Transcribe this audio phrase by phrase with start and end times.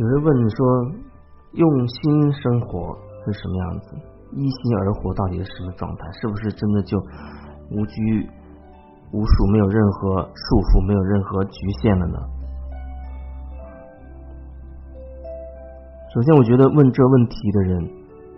[0.00, 0.66] 有人问说，
[1.52, 3.94] 用心生活是什么样子？
[4.32, 6.10] 一心而活到底是什么状态？
[6.18, 6.96] 是不是真的就
[7.70, 8.30] 无拘
[9.12, 11.52] 无束，没有任何束缚，没有任何局
[11.82, 12.18] 限了呢？
[16.14, 17.84] 首先，我觉得问这问题的人，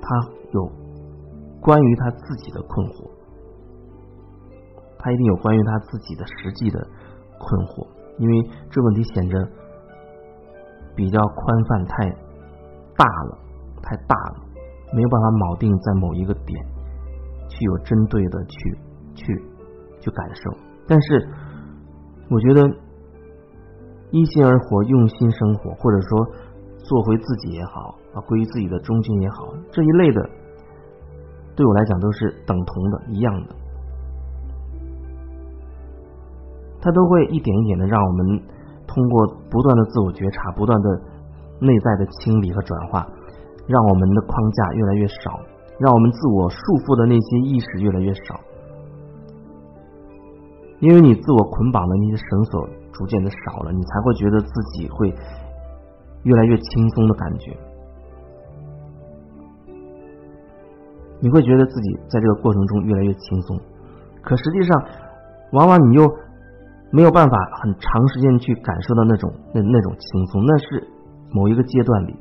[0.02, 0.18] 他
[0.50, 0.66] 有
[1.60, 3.08] 关于他自己的困惑，
[4.98, 6.80] 他一定有关于他自己的实际的
[7.38, 7.86] 困惑，
[8.18, 9.61] 因为这问题显着。
[10.94, 12.10] 比较宽泛，太
[12.96, 13.38] 大了，
[13.82, 14.36] 太大了，
[14.92, 16.64] 没有办法铆定在某一个点，
[17.48, 18.78] 去有针对的去
[19.14, 19.42] 去
[20.00, 20.50] 去感受。
[20.86, 21.28] 但是，
[22.28, 22.68] 我觉得
[24.10, 26.26] 一心而活，用心生活，或者说
[26.76, 30.28] 做回自己也好啊，归于自己的中心也好，这一类的，
[31.56, 33.56] 对我来讲都是等同的，一样的。
[36.82, 38.42] 它都会一点一点的让我们。
[38.92, 40.88] 通过不断的自我觉察，不断的
[41.60, 43.08] 内在的清理和转化，
[43.66, 45.40] 让我们的框架越来越少，
[45.80, 48.38] 让我们自我束缚的那些意识越来越少。
[50.80, 55.08] 因为你自我捆绑的那些绳索逐渐的少了，你才会觉得自己会
[56.24, 57.56] 越来越轻松的感觉。
[61.20, 63.58] 你会觉得自己在这个过程中越来越轻松，
[64.20, 64.84] 可实际上，
[65.52, 66.04] 往往你又。
[66.92, 70.88] 没有办法很长时间去感受到那种那那种轻松，那是
[71.30, 72.14] 某一个阶段里，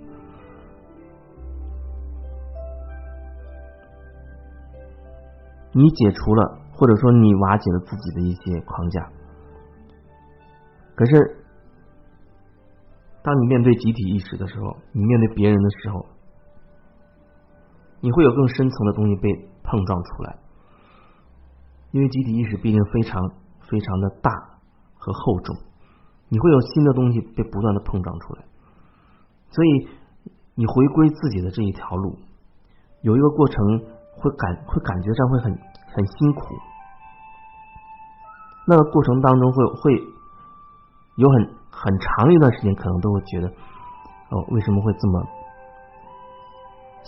[5.73, 9.09] 你解除了，或者说你瓦解了自己的一些框架。
[10.95, 11.43] 可是，
[13.21, 16.05] 当你面对集体意识的时候，你面对别人的时候，
[17.99, 19.29] 你会有更深层的东西被
[19.63, 20.37] 碰撞出来，
[21.91, 23.29] 因为集体意识毕竟非常
[23.69, 24.50] 非常的大。
[25.01, 25.57] 和厚重，
[26.29, 28.45] 你会有新的东西被不断的碰撞出来，
[29.49, 29.87] 所以
[30.53, 32.19] 你回归自己的这一条路，
[33.01, 33.79] 有一个过程
[34.13, 35.51] 会感会感觉上会很
[35.89, 36.55] 很辛苦，
[38.67, 40.03] 那个过程当中会会
[41.15, 45.27] 有很很长一段时间，可能都会觉得哦为什么会这么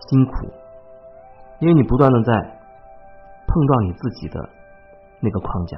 [0.10, 0.34] 辛苦？
[1.60, 2.34] 因为你不断的在
[3.48, 4.50] 碰撞你自己的
[5.22, 5.78] 那个框架。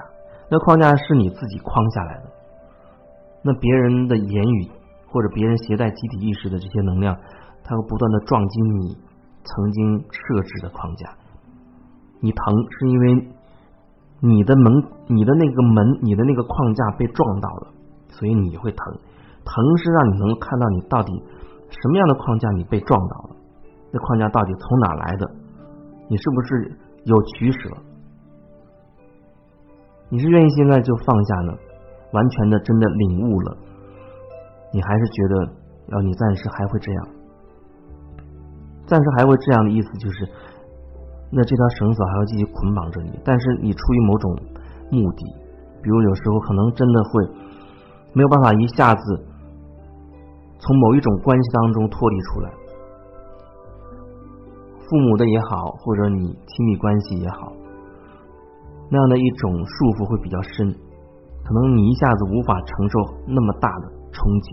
[0.49, 2.23] 那框架是你自己框下来的，
[3.43, 4.69] 那别人的言语
[5.07, 7.15] 或者别人携带集体意识的这些能量，
[7.63, 8.97] 它会不断的撞击你
[9.43, 11.09] 曾经设置的框架。
[12.21, 13.27] 你疼是因为
[14.21, 17.73] 你的门、你的那个门、你的那个框架被撞到了，
[18.09, 18.93] 所以你会疼。
[19.45, 21.11] 疼是让你能够看到你到底
[21.69, 23.35] 什么样的框架你被撞到了，
[23.91, 25.31] 那框架到底从哪来的？
[26.07, 27.69] 你是不是有取舍？
[30.09, 31.53] 你是愿意现在就放下呢，
[32.13, 33.57] 完全的真的领悟了，
[34.71, 35.53] 你还是觉得
[35.87, 37.07] 要你暂时还会这样，
[38.85, 40.29] 暂时还会这样的意思就是，
[41.31, 44.31] 那这条绳索还会继续捆绑着你，但是你出于某种
[44.91, 45.25] 目的，
[45.81, 47.27] 比如有时候可能真的会
[48.13, 49.25] 没有办法一下子
[50.59, 52.51] 从某一种关系当中脱离出来，
[54.87, 57.51] 父母的也好，或者你亲密关系也好。
[58.87, 64.49] 那样的一种束缚会比较深，可能你一下子无法承受那么大的冲击，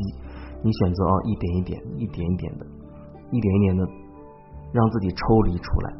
[0.64, 2.64] 你选择哦一点一点、一点一点的、
[3.28, 3.84] 一点一点的
[4.72, 5.92] 让自己抽离出来。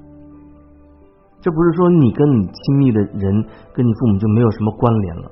[1.45, 3.45] 这不是说你跟你亲密的人、
[3.77, 5.31] 跟你父母就没有什么关联了，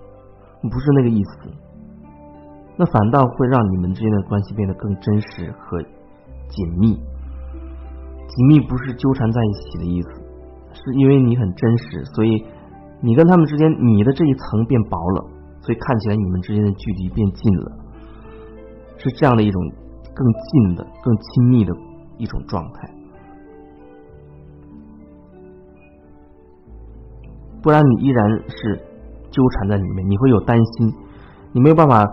[0.61, 1.49] 不是那个意思。
[2.77, 5.81] 那反倒会让你们之间的关系变得更真实和
[6.49, 7.01] 紧密。
[8.29, 10.09] 紧密不是纠缠在一起的意思，
[10.73, 12.45] 是因为你很真实，所以。
[13.03, 15.25] 你跟他们之间，你的这一层变薄了，
[15.63, 17.73] 所以看起来你们之间的距离变近了，
[18.99, 19.63] 是这样的一种
[20.15, 21.73] 更近的、更亲密的
[22.19, 22.91] 一种状态。
[27.63, 28.77] 不然你依然是
[29.31, 30.93] 纠缠在里面，你会有担心，
[31.53, 32.05] 你没有办法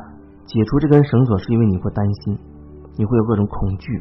[0.46, 2.38] 解除这根绳索，是因为你会担心，
[2.98, 3.98] 你会有各种恐惧，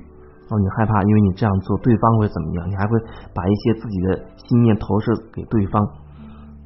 [0.51, 2.99] 哦，你害怕，因为你这样做对方会怎么样，你还会
[3.35, 5.85] 把一些自己的心念投射给对方。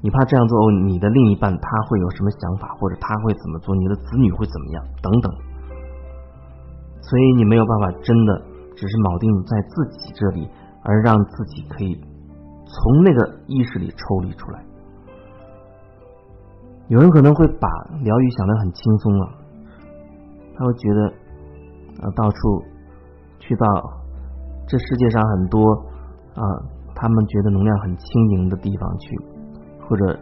[0.03, 3.75] 你怕这样做，你的另一半他会有什么想法，或者他会怎么做？
[3.77, 4.85] 你的子女会怎么样？
[5.03, 5.33] 等等。
[7.03, 8.43] 所以你没有办法真的
[8.77, 10.49] 只是铆定在自己这里，
[10.83, 11.95] 而让自己可以
[12.65, 14.65] 从那个意识里抽离出来。
[16.89, 17.69] 有人可能会把
[18.03, 19.29] 疗愈想得很轻松了，
[20.57, 21.01] 他会觉得
[22.03, 22.39] 啊，到处
[23.39, 23.67] 去到
[24.67, 25.61] 这世界上很多
[26.35, 26.43] 啊，
[26.95, 29.30] 他们觉得能量很轻盈的地方去。
[29.91, 30.21] 或者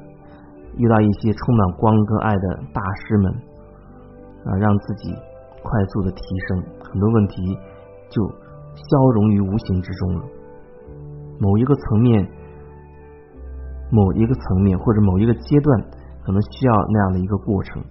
[0.79, 3.33] 遇到一些充满光跟爱的大师们
[4.47, 5.13] 啊，让自己
[5.63, 7.59] 快速的提升，很多问题
[8.09, 8.27] 就
[8.73, 10.25] 消融于无形之中了。
[11.39, 12.27] 某一个层面，
[13.93, 15.81] 某一个层面或者某一个阶段，
[16.25, 17.83] 可能需要那样的一个过程。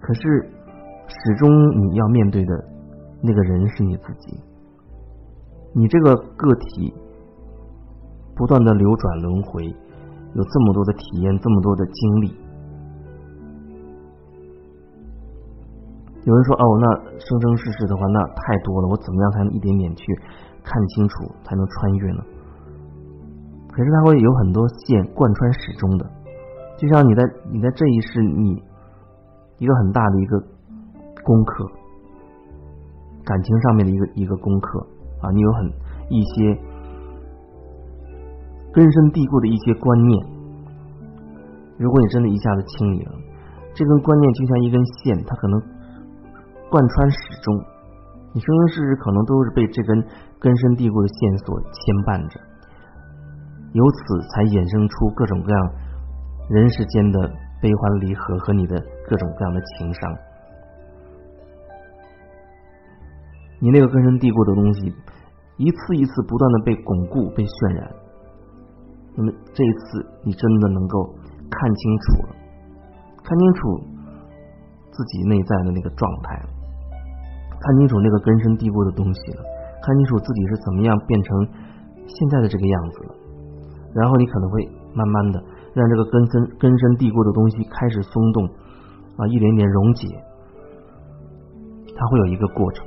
[0.00, 0.20] 可是，
[1.06, 1.48] 始终
[1.78, 2.64] 你要面对的
[3.22, 4.40] 那个人是你自己。
[5.74, 6.92] 你这个个体
[8.34, 9.64] 不断的流转轮回，
[10.34, 12.34] 有这么多的体验，这么多的经历。
[16.24, 20.04] 有人说：“哦，那生生世世的话，那太多了，我怎么样才能一点点去
[20.62, 22.22] 看清楚，才能穿越呢？”
[23.72, 26.08] 可是它会有很多线贯穿始终的，
[26.76, 28.62] 就像你在你在这一世，你
[29.58, 30.38] 一个很大的一个
[31.24, 31.66] 功课，
[33.24, 34.86] 感情上面的一个一个功课
[35.22, 35.72] 啊，你有很
[36.08, 36.60] 一些
[38.72, 40.26] 根深蒂固的一些观念，
[41.78, 43.12] 如果你真的一下子清理了，
[43.74, 45.60] 这根观念就像一根线，它可能。
[46.72, 47.54] 贯穿始终，
[48.32, 50.02] 你生生世世可能都是被这根
[50.40, 52.40] 根深蒂固的线索牵绊着，
[53.74, 54.00] 由此
[54.32, 55.60] 才衍生出各种各样
[56.48, 57.28] 人世间的
[57.60, 60.16] 悲欢离合和你的各种各样的情伤。
[63.60, 64.80] 你那个根深蒂固的东西，
[65.58, 67.84] 一次一次不断的被巩固、被渲染，
[69.14, 71.14] 那么这一次你真的能够
[71.50, 72.34] 看清楚了，
[73.22, 73.80] 看清楚
[74.90, 76.48] 自己内在的那个状态了。
[77.60, 79.42] 看清楚那个根深蒂固的东西了，
[79.82, 81.46] 看清楚自己是怎么样变成
[82.06, 83.14] 现在的这个样子了，
[83.94, 85.42] 然后你可能会慢慢的
[85.74, 88.44] 让这个根深根深蒂固的东西开始松动
[89.16, 90.08] 啊，一点点溶解，
[91.94, 92.86] 它会有一个过程，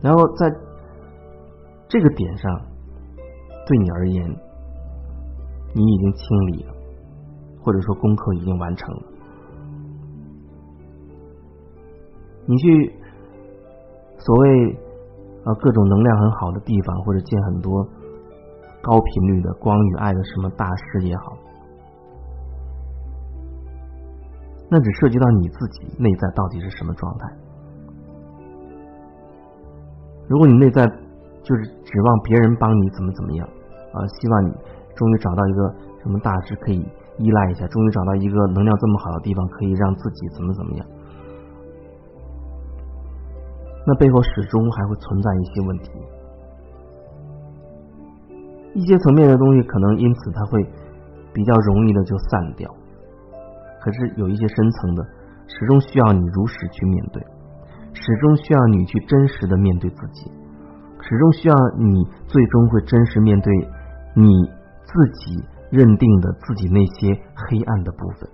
[0.00, 0.46] 然后在
[1.88, 2.60] 这个点上，
[3.66, 4.36] 对你而言，
[5.76, 6.74] 你已经清理了，
[7.62, 9.02] 或者说功课已经完成了，
[12.46, 12.94] 你去。
[14.18, 14.72] 所谓
[15.44, 17.86] 啊，各种能量很好的地方，或者见很多
[18.82, 21.36] 高频率的光与爱的什么大师也好，
[24.68, 27.28] 那只涉及到你自己内在到底是什么状态。
[30.26, 30.84] 如果你内在
[31.44, 33.48] 就是指望别人帮你怎么怎么样
[33.92, 34.50] 啊，希望你
[34.96, 36.80] 终于找到一个什么大师可以
[37.18, 40.86] 依赖一下，终于找到一个能量这么好的地方，可以让自己怎么怎么样。
[43.86, 45.90] 那背后始终还会存在一些问题，
[48.74, 50.60] 一些层面的东西可能因此它会
[51.32, 52.68] 比较容易的就散掉，
[53.80, 55.04] 可是有一些深层的，
[55.46, 57.22] 始终需要你如实去面对，
[57.92, 60.30] 始终需要你去真实的面对自己，
[61.00, 63.54] 始终需要你最终会真实面对
[64.14, 64.50] 你
[64.86, 68.30] 自己认定的自己那些黑暗的部分，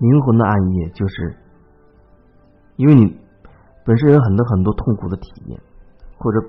[0.00, 1.36] 灵魂的暗夜就是
[2.76, 3.26] 因为你。
[3.86, 5.60] 本身有很多很多痛苦的体验，
[6.18, 6.40] 或者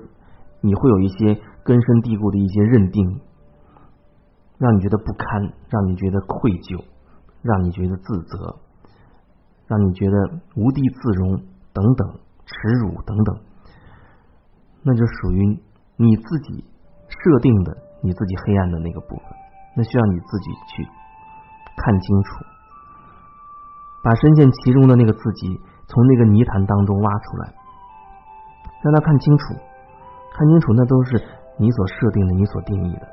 [0.60, 3.20] 你会有一些根深蒂固的一些认定，
[4.58, 6.84] 让你觉得不堪，让你觉得愧疚，
[7.42, 8.58] 让你觉得自责，
[9.68, 11.40] 让你觉得无地自容
[11.72, 13.38] 等等耻辱等等，
[14.82, 15.62] 那就属于
[15.94, 16.64] 你自己
[17.06, 19.24] 设定的你自己黑暗的那个部分，
[19.76, 20.86] 那需要你自己去
[21.76, 22.44] 看清楚，
[24.02, 25.60] 把深陷其中的那个自己。
[25.90, 27.54] 从那个泥潭当中挖出来，
[28.82, 29.54] 让他看清楚，
[30.34, 31.16] 看清楚，那都是
[31.56, 33.08] 你所设定的，你所定义的。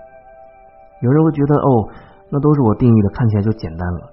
[1.00, 1.88] 有人会觉得，哦，
[2.30, 4.12] 那都是我定义的，看起来就简单了。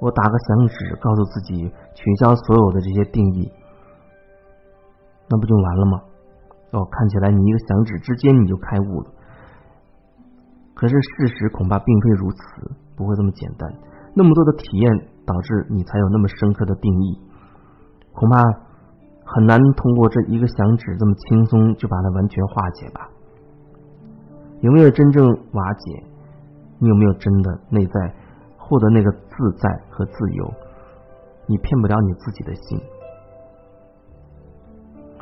[0.00, 3.52] 我打个响指，告诉自己取消所有的这些定义，
[5.28, 6.02] 那不就完了吗？
[6.72, 9.10] 哦，看起来你一个响指之间你就开悟了。
[10.78, 12.38] 可是事实恐怕并非如此，
[12.94, 13.68] 不会这么简单。
[14.14, 17.18] 那么多的体验导致你才有那么深刻的定义。
[18.12, 18.40] 恐怕
[19.24, 23.10] 很难通过这一个响指这么轻松就把它完全化解吧？
[24.60, 26.04] 有没有真正瓦解？
[26.78, 28.14] 你有没有真的内在
[28.56, 30.54] 获得那个自在和自由？
[31.46, 32.78] 你骗不了你自己的心，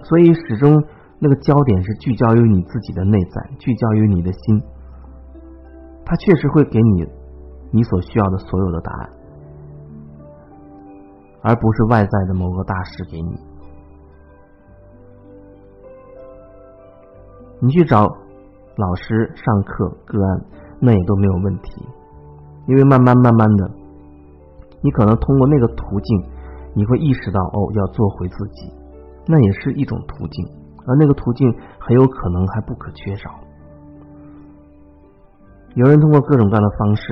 [0.02, 0.84] 所以始终
[1.18, 4.62] 那个焦点是聚焦于你自己的内在，聚焦于你的心，
[6.06, 7.06] 他确实会给你
[7.70, 9.10] 你所需要的所有的答案。
[11.42, 13.38] 而不是外在的某个大师给你，
[17.60, 18.02] 你去找
[18.76, 20.44] 老师上课个案，
[20.80, 21.86] 那也都没有问题，
[22.66, 23.70] 因为慢慢慢慢的，
[24.80, 26.24] 你可能通过那个途径，
[26.74, 28.72] 你会意识到哦，要做回自己，
[29.28, 30.44] 那也是一种途径，
[30.84, 31.48] 而那个途径
[31.78, 33.30] 很有可能还不可缺少。
[35.76, 37.02] 有人通过各种各样的方式。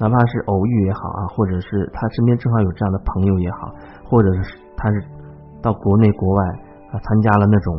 [0.00, 5.02] 哪怕是偶遇也好啊，或者是他身边正好有这样的朋友也好，或者是他是
[5.60, 6.44] 到国内国外
[6.92, 7.76] 啊参加了那种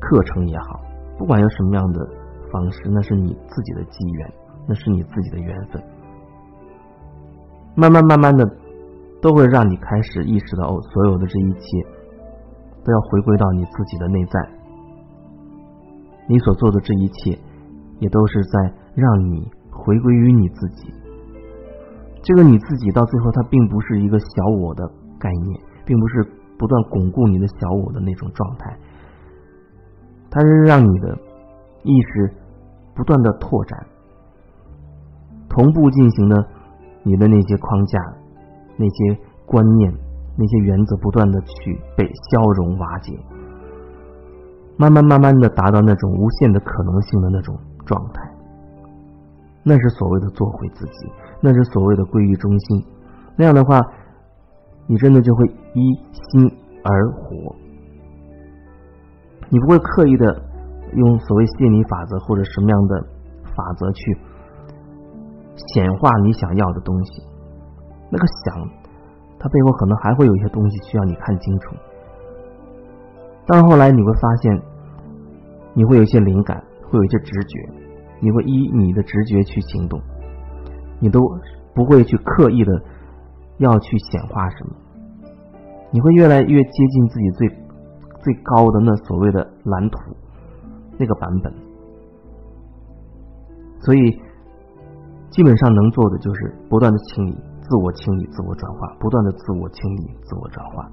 [0.00, 0.80] 课程也好，
[1.16, 2.04] 不管用什么样的
[2.50, 4.32] 方式，那是你自己的机缘，
[4.66, 5.80] 那是你自己的缘分。
[7.76, 8.44] 慢慢慢慢的，
[9.22, 11.86] 都会让你开始意识到，哦，所有的这一切
[12.84, 14.50] 都要回归到你自己的内在。
[16.26, 17.38] 你所做的这一切，
[18.00, 20.92] 也都是在让你回归于你自己。
[22.22, 24.26] 这个你自己到最后，它并不是一个小
[24.60, 24.86] 我的
[25.18, 26.22] 概念，并不是
[26.58, 28.76] 不断巩固你的小我的那种状态，
[30.30, 31.18] 它是让你的
[31.82, 32.34] 意识
[32.94, 33.86] 不断的拓展，
[35.48, 36.46] 同步进行的
[37.02, 37.98] 你的那些框架、
[38.76, 39.90] 那些观念、
[40.36, 43.18] 那些原则，不断的去被消融瓦解，
[44.76, 48.39] 慢慢慢慢的达到那种无限的可能性的那种状态。
[49.62, 52.84] 那是所谓的做回自己，那是所谓的归于中心。
[53.36, 53.80] 那样的话，
[54.86, 56.50] 你真的就会依心
[56.82, 57.54] 而活。
[59.48, 60.42] 你不会刻意的
[60.94, 63.04] 用所谓吸引力法则或者什么样的
[63.54, 64.18] 法则去
[65.56, 67.22] 显化你想要的东西。
[68.10, 68.56] 那个想，
[69.38, 71.76] 它背后可能还会有一些东西需要你看清楚。
[73.46, 74.62] 到后来你会发现，
[75.74, 76.56] 你会有一些灵感，
[76.88, 77.89] 会有一些直觉。
[78.20, 80.00] 你会依你的直觉去行动，
[81.00, 81.20] 你都
[81.74, 82.72] 不会去刻意的
[83.58, 84.76] 要去显化什么，
[85.90, 87.48] 你会越来越接近自己最
[88.22, 89.98] 最高的那所谓的蓝图
[90.98, 91.52] 那个版本。
[93.80, 94.20] 所以，
[95.30, 100.86] 基本上能做的就是不断的清理、自我清理、自我转化，不断的自我清理、自我转化。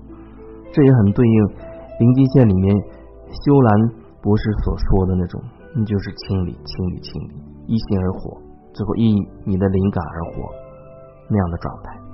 [0.72, 1.48] 这也很对应
[2.00, 2.74] 灵极线里面
[3.28, 3.90] 修兰
[4.22, 5.42] 博士所说的那种。
[5.78, 7.36] 你就是清理、清理、清理，
[7.68, 8.42] 一心而活，
[8.74, 9.14] 最后依
[9.46, 10.50] 你的灵感而活，
[11.30, 12.07] 那样的状态。